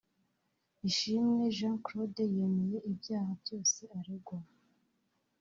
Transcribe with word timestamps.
Ishimwe 0.89 1.43
Jean 1.55 1.75
Claude 1.85 2.23
yemeye 2.35 2.77
ibyaha 2.91 3.31
byose 3.41 3.81
aregwa 3.97 4.37